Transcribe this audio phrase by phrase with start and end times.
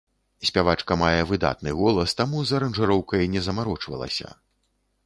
[0.49, 4.27] Спявачка мае выдатны голас, таму з аранжыроўкай не замарочвалася.